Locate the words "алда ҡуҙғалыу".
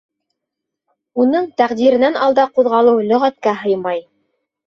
2.27-3.05